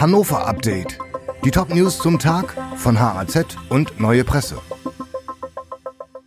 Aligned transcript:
Hannover 0.00 0.46
Update. 0.46 0.96
Die 1.44 1.50
Top-News 1.50 1.98
zum 1.98 2.20
Tag 2.20 2.54
von 2.76 3.00
HAZ 3.00 3.56
und 3.68 3.98
Neue 3.98 4.22
Presse. 4.22 4.60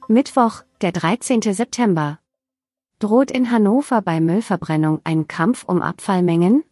Mittwoch, 0.10 0.64
der 0.82 0.92
13. 0.92 1.42
September. 1.54 2.20
Droht 3.00 3.32
in 3.32 3.50
Hannover 3.50 4.02
bei 4.02 4.20
Müllverbrennung 4.20 5.00
ein 5.06 5.30
Kampf 5.30 5.64
um 5.64 5.82
Abfallmengen? 5.82 6.66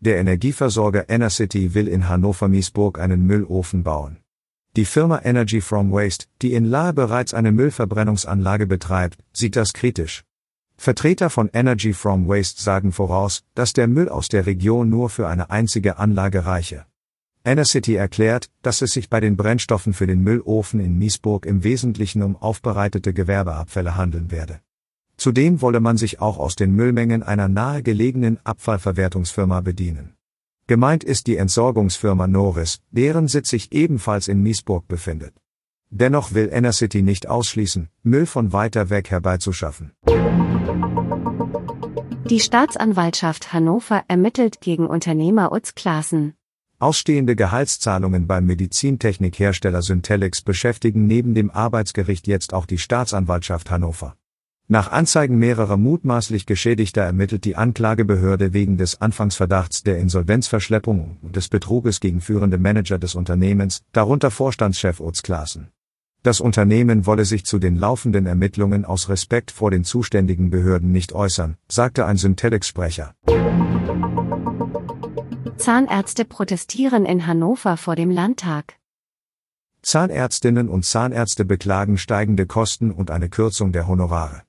Der 0.00 0.16
Energieversorger 0.16 1.10
Enercity 1.10 1.74
will 1.74 1.88
in 1.88 2.08
Hannover-Miesburg 2.08 2.98
einen 2.98 3.26
Müllofen 3.26 3.82
bauen. 3.82 4.16
Die 4.76 4.86
Firma 4.86 5.20
Energy 5.24 5.60
from 5.60 5.92
Waste, 5.92 6.24
die 6.40 6.54
in 6.54 6.64
Lahe 6.64 6.94
bereits 6.94 7.34
eine 7.34 7.52
Müllverbrennungsanlage 7.52 8.66
betreibt, 8.66 9.18
sieht 9.34 9.56
das 9.56 9.74
kritisch. 9.74 10.24
Vertreter 10.76 11.30
von 11.30 11.50
Energy 11.52 11.92
from 11.92 12.28
Waste 12.28 12.62
sagen 12.62 12.92
voraus, 12.92 13.42
dass 13.54 13.72
der 13.72 13.88
Müll 13.88 14.08
aus 14.08 14.28
der 14.28 14.46
Region 14.46 14.88
nur 14.88 15.10
für 15.10 15.26
eine 15.26 15.50
einzige 15.50 15.98
Anlage 15.98 16.46
reiche. 16.46 16.86
Enercity 17.44 17.94
erklärt, 17.94 18.50
dass 18.62 18.82
es 18.82 18.92
sich 18.92 19.08
bei 19.08 19.20
den 19.20 19.36
Brennstoffen 19.36 19.94
für 19.94 20.06
den 20.06 20.22
Müllofen 20.22 20.80
in 20.80 20.98
Miesburg 20.98 21.46
im 21.46 21.62
Wesentlichen 21.62 22.22
um 22.22 22.36
aufbereitete 22.36 23.12
Gewerbeabfälle 23.14 23.96
handeln 23.96 24.30
werde. 24.30 24.60
Zudem 25.16 25.62
wolle 25.62 25.80
man 25.80 25.96
sich 25.96 26.20
auch 26.20 26.38
aus 26.38 26.56
den 26.56 26.72
Müllmengen 26.72 27.22
einer 27.22 27.48
nahegelegenen 27.48 28.38
Abfallverwertungsfirma 28.44 29.60
bedienen. 29.60 30.14
Gemeint 30.66 31.04
ist 31.04 31.28
die 31.28 31.36
Entsorgungsfirma 31.36 32.26
Norris, 32.26 32.80
deren 32.90 33.28
Sitz 33.28 33.50
sich 33.50 33.72
ebenfalls 33.72 34.26
in 34.26 34.42
Miesburg 34.42 34.88
befindet. 34.88 35.32
Dennoch 35.98 36.34
will 36.34 36.50
Enercity 36.52 37.00
nicht 37.00 37.26
ausschließen, 37.26 37.88
Müll 38.02 38.26
von 38.26 38.52
weiter 38.52 38.90
weg 38.90 39.10
herbeizuschaffen. 39.10 39.92
Die 42.28 42.40
Staatsanwaltschaft 42.40 43.54
Hannover 43.54 44.04
ermittelt 44.06 44.60
gegen 44.60 44.86
Unternehmer 44.88 45.52
Utz 45.52 45.74
Klaassen. 45.74 46.34
Ausstehende 46.78 47.34
Gehaltszahlungen 47.34 48.26
beim 48.26 48.44
Medizintechnikhersteller 48.44 49.80
Syntelix 49.80 50.42
beschäftigen 50.42 51.06
neben 51.06 51.34
dem 51.34 51.50
Arbeitsgericht 51.50 52.26
jetzt 52.26 52.52
auch 52.52 52.66
die 52.66 52.76
Staatsanwaltschaft 52.76 53.70
Hannover. 53.70 54.16
Nach 54.68 54.92
Anzeigen 54.92 55.38
mehrerer 55.38 55.78
mutmaßlich 55.78 56.44
Geschädigter 56.44 57.02
ermittelt 57.02 57.46
die 57.46 57.56
Anklagebehörde 57.56 58.52
wegen 58.52 58.76
des 58.76 59.00
Anfangsverdachts 59.00 59.82
der 59.82 59.96
Insolvenzverschleppung 59.96 61.16
und 61.22 61.36
des 61.36 61.48
Betruges 61.48 62.00
gegen 62.00 62.20
führende 62.20 62.58
Manager 62.58 62.98
des 62.98 63.14
Unternehmens, 63.14 63.82
darunter 63.92 64.30
Vorstandschef 64.30 65.00
Utz 65.00 65.22
Klaassen. 65.22 65.70
Das 66.26 66.40
Unternehmen 66.40 67.06
wolle 67.06 67.24
sich 67.24 67.46
zu 67.46 67.60
den 67.60 67.76
laufenden 67.76 68.26
Ermittlungen 68.26 68.84
aus 68.84 69.08
Respekt 69.08 69.52
vor 69.52 69.70
den 69.70 69.84
zuständigen 69.84 70.50
Behörden 70.50 70.90
nicht 70.90 71.12
äußern, 71.12 71.56
sagte 71.68 72.04
ein 72.04 72.16
Syntelix-Sprecher. 72.16 73.14
Zahnärzte 75.56 76.24
protestieren 76.24 77.06
in 77.06 77.28
Hannover 77.28 77.76
vor 77.76 77.94
dem 77.94 78.10
Landtag. 78.10 78.74
Zahnärztinnen 79.82 80.68
und 80.68 80.84
Zahnärzte 80.84 81.44
beklagen 81.44 81.96
steigende 81.96 82.44
Kosten 82.44 82.90
und 82.90 83.12
eine 83.12 83.28
Kürzung 83.28 83.70
der 83.70 83.86
Honorare. 83.86 84.42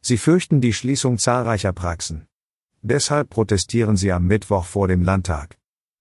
Sie 0.00 0.16
fürchten 0.16 0.62
die 0.62 0.72
Schließung 0.72 1.18
zahlreicher 1.18 1.74
Praxen. 1.74 2.26
Deshalb 2.80 3.28
protestieren 3.28 3.98
sie 3.98 4.12
am 4.12 4.26
Mittwoch 4.26 4.64
vor 4.64 4.88
dem 4.88 5.02
Landtag. 5.02 5.58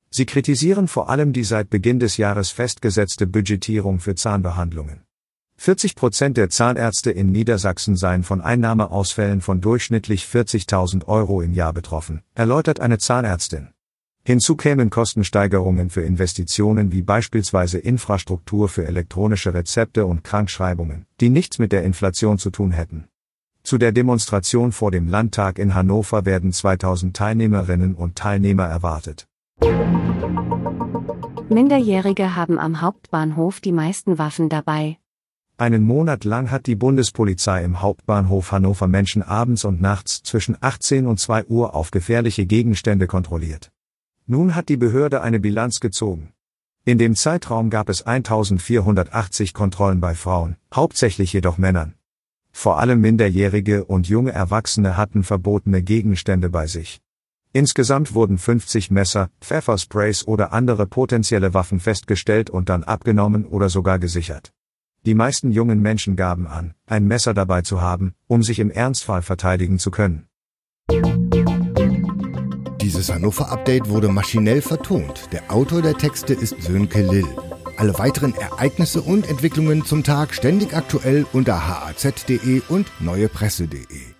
Sie 0.09 0.25
kritisieren 0.25 0.87
vor 0.87 1.09
allem 1.09 1.33
die 1.33 1.43
seit 1.43 1.69
Beginn 1.69 1.99
des 1.99 2.15
Jahres 2.15 2.51
festgesetzte 2.51 3.27
Budgetierung 3.27 3.99
für 3.99 4.15
Zahnbehandlungen. 4.15 5.01
40 5.59 5.95
Prozent 5.95 6.37
der 6.37 6.49
Zahnärzte 6.49 7.11
in 7.11 7.31
Niedersachsen 7.31 7.97
seien 7.97 8.23
von 8.23 8.41
Einnahmeausfällen 8.41 9.41
von 9.41 9.59
durchschnittlich 9.59 10.23
40.000 10.23 11.05
Euro 11.07 11.41
im 11.41 11.53
Jahr 11.53 11.73
betroffen, 11.73 12.21
erläutert 12.35 12.79
eine 12.79 12.99
Zahnärztin. 12.99 13.69
Hinzu 14.23 14.55
kämen 14.55 14.89
Kostensteigerungen 14.89 15.89
für 15.89 16.01
Investitionen 16.01 16.91
wie 16.91 17.01
beispielsweise 17.01 17.79
Infrastruktur 17.79 18.69
für 18.69 18.85
elektronische 18.85 19.53
Rezepte 19.53 20.05
und 20.05 20.23
Krankschreibungen, 20.23 21.05
die 21.21 21.29
nichts 21.29 21.59
mit 21.59 21.71
der 21.71 21.83
Inflation 21.83 22.37
zu 22.37 22.49
tun 22.49 22.71
hätten. 22.71 23.07
Zu 23.63 23.77
der 23.77 23.91
Demonstration 23.91 24.71
vor 24.71 24.91
dem 24.91 25.07
Landtag 25.07 25.59
in 25.59 25.73
Hannover 25.73 26.25
werden 26.25 26.53
2000 26.53 27.15
Teilnehmerinnen 27.15 27.95
und 27.95 28.15
Teilnehmer 28.15 28.65
erwartet. 28.65 29.27
Minderjährige 31.49 32.35
haben 32.35 32.59
am 32.59 32.81
Hauptbahnhof 32.81 33.59
die 33.59 33.71
meisten 33.71 34.17
Waffen 34.17 34.49
dabei. 34.49 34.97
Einen 35.59 35.81
Monat 35.81 36.23
lang 36.23 36.51
hat 36.51 36.67
die 36.67 36.75
Bundespolizei 36.75 37.63
im 37.63 37.81
Hauptbahnhof 37.81 38.51
Hannover 38.51 38.87
Menschen 38.87 39.23
abends 39.23 39.65
und 39.65 39.81
nachts 39.81 40.21
zwischen 40.21 40.55
18 40.61 41.07
und 41.07 41.19
2 41.19 41.45
Uhr 41.45 41.73
auf 41.73 41.89
gefährliche 41.89 42.45
Gegenstände 42.45 43.07
kontrolliert. 43.07 43.71
Nun 44.27 44.53
hat 44.53 44.69
die 44.69 44.77
Behörde 44.77 45.23
eine 45.23 45.39
Bilanz 45.39 45.79
gezogen. 45.79 46.31
In 46.85 46.99
dem 46.99 47.15
Zeitraum 47.15 47.71
gab 47.71 47.89
es 47.89 48.05
1480 48.05 49.55
Kontrollen 49.55 49.99
bei 49.99 50.13
Frauen, 50.13 50.57
hauptsächlich 50.71 51.33
jedoch 51.33 51.57
Männern. 51.57 51.95
Vor 52.51 52.77
allem 52.77 53.01
Minderjährige 53.01 53.83
und 53.83 54.07
junge 54.07 54.33
Erwachsene 54.33 54.95
hatten 54.95 55.23
verbotene 55.23 55.81
Gegenstände 55.81 56.51
bei 56.51 56.67
sich. 56.67 57.01
Insgesamt 57.51 58.13
wurden 58.13 58.37
50 58.37 58.91
Messer, 58.91 59.31
Pfeffersprays 59.41 60.27
oder 60.27 60.53
andere 60.53 60.85
potenzielle 60.85 61.55
Waffen 61.55 61.79
festgestellt 61.79 62.51
und 62.51 62.69
dann 62.69 62.83
abgenommen 62.83 63.43
oder 63.43 63.69
sogar 63.69 63.97
gesichert. 63.97 64.53
Die 65.05 65.15
meisten 65.15 65.51
jungen 65.51 65.81
Menschen 65.81 66.15
gaben 66.15 66.47
an, 66.47 66.73
ein 66.85 67.05
Messer 67.05 67.33
dabei 67.33 67.61
zu 67.61 67.81
haben, 67.81 68.13
um 68.27 68.43
sich 68.43 68.59
im 68.59 68.69
Ernstfall 68.69 69.21
verteidigen 69.21 69.79
zu 69.79 69.91
können. 69.91 70.27
Dieses 72.81 73.11
Hannover-Update 73.11 73.89
wurde 73.89 74.09
maschinell 74.09 74.61
vertont. 74.61 75.29
Der 75.31 75.51
Autor 75.51 75.81
der 75.81 75.95
Texte 75.95 76.33
ist 76.33 76.61
Sönke 76.61 77.01
Lill. 77.01 77.27
Alle 77.77 77.97
weiteren 77.99 78.33
Ereignisse 78.35 79.01
und 79.01 79.29
Entwicklungen 79.29 79.85
zum 79.85 80.03
Tag 80.03 80.33
ständig 80.33 80.73
aktuell 80.73 81.25
unter 81.31 81.67
haz.de 81.67 82.61
und 82.69 82.87
neuepresse.de. 82.99 84.16